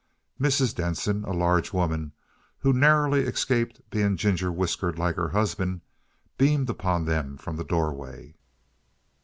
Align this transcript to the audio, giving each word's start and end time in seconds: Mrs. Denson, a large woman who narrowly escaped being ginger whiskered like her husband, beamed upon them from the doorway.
Mrs. 0.39 0.73
Denson, 0.73 1.23
a 1.25 1.31
large 1.31 1.73
woman 1.73 2.11
who 2.61 2.73
narrowly 2.73 3.19
escaped 3.25 3.87
being 3.91 4.17
ginger 4.17 4.51
whiskered 4.51 4.97
like 4.97 5.13
her 5.15 5.29
husband, 5.29 5.81
beamed 6.39 6.71
upon 6.71 7.05
them 7.05 7.37
from 7.37 7.55
the 7.55 7.63
doorway. 7.63 8.33